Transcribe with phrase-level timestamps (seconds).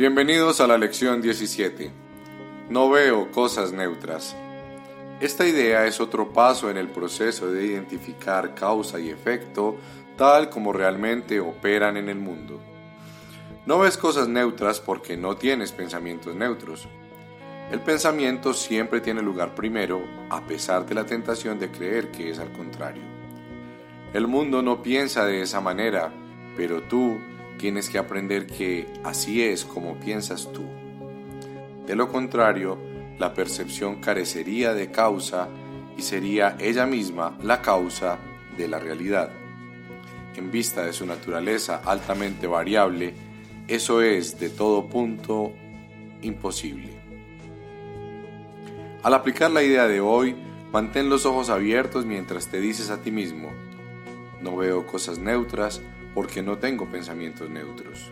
[0.00, 1.90] Bienvenidos a la lección 17.
[2.70, 4.34] No veo cosas neutras.
[5.20, 9.76] Esta idea es otro paso en el proceso de identificar causa y efecto
[10.16, 12.58] tal como realmente operan en el mundo.
[13.66, 16.88] No ves cosas neutras porque no tienes pensamientos neutros.
[17.70, 22.38] El pensamiento siempre tiene lugar primero, a pesar de la tentación de creer que es
[22.38, 23.02] al contrario.
[24.14, 26.10] El mundo no piensa de esa manera,
[26.56, 27.18] pero tú
[27.60, 30.64] tienes que aprender que así es como piensas tú.
[31.86, 32.78] De lo contrario,
[33.18, 35.48] la percepción carecería de causa
[35.94, 38.18] y sería ella misma la causa
[38.56, 39.28] de la realidad.
[40.36, 43.12] En vista de su naturaleza altamente variable,
[43.68, 45.52] eso es de todo punto
[46.22, 46.98] imposible.
[49.02, 50.34] Al aplicar la idea de hoy,
[50.72, 53.50] mantén los ojos abiertos mientras te dices a ti mismo,
[54.40, 55.82] no veo cosas neutras,
[56.14, 58.10] porque no tengo pensamientos neutros.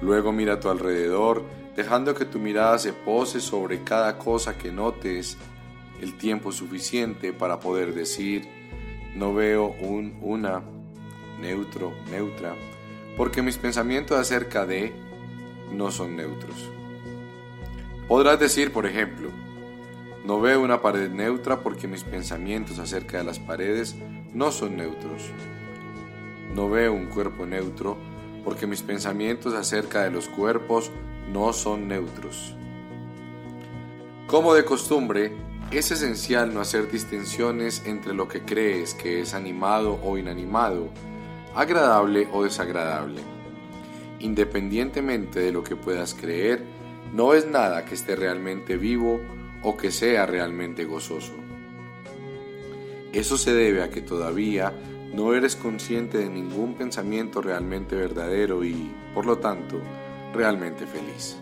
[0.00, 1.44] Luego mira a tu alrededor,
[1.76, 5.38] dejando que tu mirada se pose sobre cada cosa que notes
[6.00, 8.48] el tiempo suficiente para poder decir,
[9.14, 10.62] no veo un, una,
[11.40, 12.54] neutro, neutra,
[13.16, 14.92] porque mis pensamientos acerca de
[15.70, 16.70] no son neutros.
[18.08, 19.30] Podrás decir, por ejemplo,
[20.24, 23.96] no veo una pared neutra porque mis pensamientos acerca de las paredes
[24.32, 25.30] no son neutros.
[26.54, 27.96] No veo un cuerpo neutro
[28.44, 30.90] porque mis pensamientos acerca de los cuerpos
[31.32, 32.54] no son neutros.
[34.26, 35.32] Como de costumbre,
[35.70, 40.90] es esencial no hacer distinciones entre lo que crees que es animado o inanimado,
[41.54, 43.22] agradable o desagradable.
[44.18, 46.64] Independientemente de lo que puedas creer,
[47.12, 49.20] no es nada que esté realmente vivo
[49.62, 51.32] o que sea realmente gozoso.
[53.12, 54.72] Eso se debe a que todavía
[55.12, 59.80] no eres consciente de ningún pensamiento realmente verdadero y, por lo tanto,
[60.32, 61.36] realmente feliz.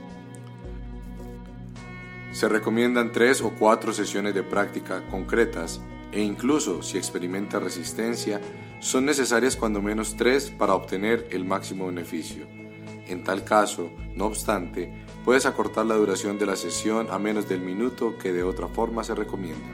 [2.33, 5.81] Se recomiendan tres o cuatro sesiones de práctica concretas
[6.13, 8.41] e incluso si experimenta resistencia,
[8.81, 12.47] son necesarias cuando menos tres para obtener el máximo beneficio.
[13.07, 17.61] En tal caso, no obstante, puedes acortar la duración de la sesión a menos del
[17.61, 19.67] minuto que de otra forma se recomienda.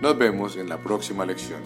[0.00, 1.60] Nos vemos en la próxima lección.